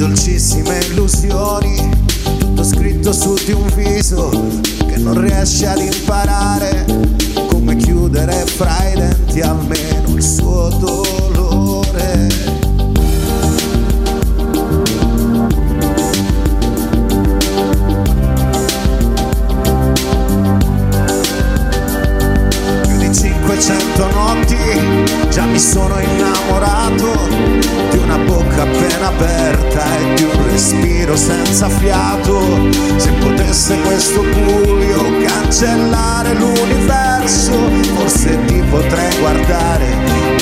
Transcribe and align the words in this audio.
dolcissime 0.00 0.78
illusioni, 0.78 1.90
tutto 2.38 2.64
scritto 2.64 3.12
su 3.12 3.34
di 3.44 3.52
un 3.52 3.70
viso 3.74 4.30
che 4.88 4.96
non 4.96 5.20
riesce 5.20 5.66
ad 5.66 5.78
imparare 5.78 6.86
come 7.48 7.76
chiudere 7.76 8.32
fra 8.46 8.88
i 8.88 8.96
denti 8.96 9.42
almeno 9.42 10.14
il 10.14 10.22
suo 10.22 10.70
dolore. 10.78 12.28
più 22.86 22.96
di 22.96 23.14
500 23.14 24.06
notti 24.06 24.56
già 25.28 25.44
mi 25.44 25.58
sono 25.58 25.98
innamorato 26.00 27.28
di 27.90 27.98
una 27.98 28.16
bocca 28.16 28.62
appena 28.62 29.08
aperta 29.08 29.59
respiro 30.50 31.16
senza 31.16 31.68
fiato 31.68 32.40
se 32.96 33.10
potesse 33.12 33.80
questo 33.82 34.22
buio 34.22 35.18
cancellare 35.24 36.34
l'universo 36.34 37.52
forse 37.94 38.38
ti 38.46 38.62
potrei 38.70 39.18
guardare 39.18 39.94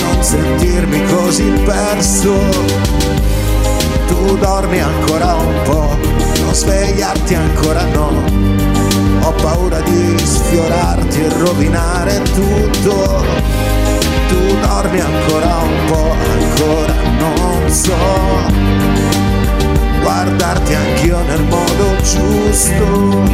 non 0.03 0.23
sentirmi 0.23 1.05
così 1.07 1.51
perso 1.65 2.35
tu 4.07 4.37
dormi 4.39 4.81
ancora 4.81 5.35
un 5.35 5.63
po' 5.65 5.97
non 6.43 6.55
svegliarti 6.55 7.35
ancora 7.35 7.85
no 7.85 8.59
ho 9.29 9.33
paura 9.33 9.81
di 9.81 10.17
sfiorarti 10.19 11.21
e 11.21 11.29
rovinare 11.39 12.23
tutto. 12.23 13.25
Tu 14.29 14.59
dormi 14.61 15.01
ancora 15.01 15.57
un 15.59 15.85
po', 15.87 16.13
ancora 16.13 16.95
non 17.19 17.71
so. 17.71 19.18
Guardarti 20.03 20.75
anch'io 20.75 21.23
nel 21.23 21.43
modo 21.45 21.97
giusto. 22.03 23.27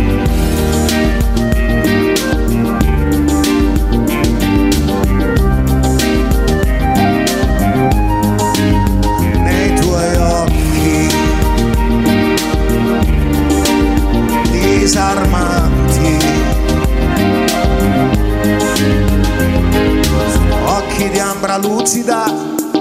Occhi. 20.67 21.11
Di 21.11 21.19
ambra 21.19 21.59
lucida, 21.59 22.25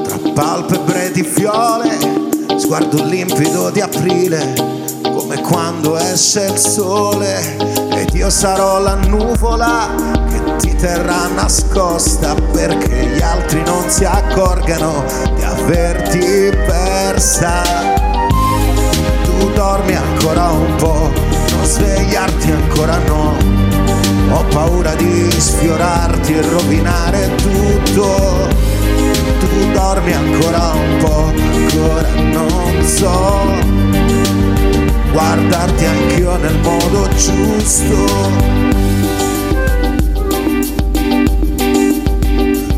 tra 0.04 0.18
palpebre 0.34 1.12
di 1.12 1.24
fiole, 1.24 1.98
sguardo 2.58 3.04
limpido 3.04 3.70
di 3.70 3.82
aprile, 3.82 4.54
come 5.04 5.42
quando 5.42 5.98
esce 5.98 6.46
il 6.46 6.58
sole, 6.58 7.58
ed 7.96 8.14
io 8.14 8.30
sarò 8.30 8.80
la 8.80 8.96
nuvola 8.96 9.94
che 10.30 10.56
ti 10.58 10.76
terrà 10.76 11.28
nascosta 11.28 12.36
perché 12.52 13.12
gli 13.16 13.22
altri 13.22 13.62
non 13.64 13.90
si 13.90 14.06
accorgano 14.06 15.04
di 15.36 15.44
averti 15.44 16.20
persa 16.66 18.12
tu 19.44 19.50
dormi 19.52 19.94
ancora 19.96 20.50
un 20.52 20.76
po', 20.76 21.12
non 21.52 21.66
svegliarti 21.66 22.52
ancora 22.52 22.98
no. 23.08 23.36
Ho 24.32 24.44
paura 24.46 24.96
di 24.96 25.30
sfiorarti 25.30 26.34
e 26.34 26.42
rovinare 26.42 27.36
tutto. 27.36 27.83
Modo 36.64 37.08
giusto. 37.16 38.32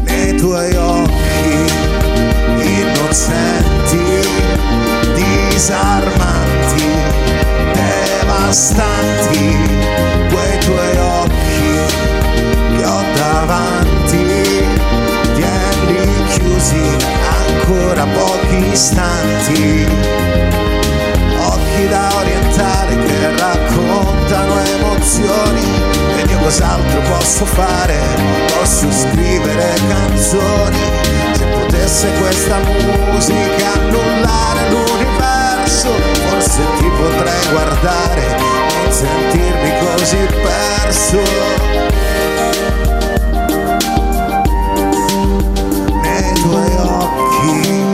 Nei 0.03 0.35
tuoi 0.35 0.75
occhi 0.75 1.65
innocenti, 2.61 4.03
disarmanti, 5.13 6.83
devastanti, 7.73 9.57
quei 10.29 10.57
tuoi 10.59 10.97
occhi 10.97 11.79
che 12.75 12.85
ho 12.85 13.03
davanti, 13.15 14.25
tienili 15.35 16.23
chiusi 16.29 16.83
ancora 17.47 18.05
pochi 18.05 18.71
istanti, 18.71 19.85
posso 27.25 27.45
fare, 27.45 27.97
posso 28.55 28.85
scrivere 28.91 29.73
canzoni. 29.89 30.77
Se 31.33 31.43
potesse 31.43 32.07
questa 32.19 32.59
musica 32.59 33.73
annullare 33.73 34.69
l'universo, 34.69 35.89
forse 36.29 36.61
ti 36.77 36.87
potrei 36.95 37.47
guardare, 37.49 38.37
e 38.87 38.91
sentirmi 38.91 39.71
così 39.79 40.27
perso. 40.43 41.23
Nei 46.03 46.33
tuoi 46.33 46.75
occhi, 46.77 47.89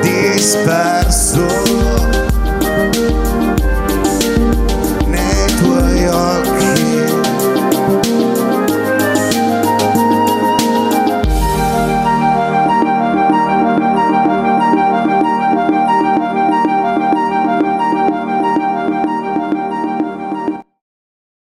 disperato. 0.00 0.95